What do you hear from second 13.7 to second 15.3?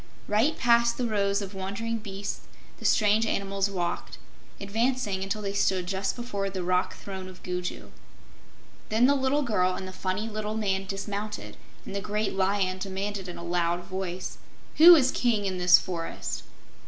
voice: "Who is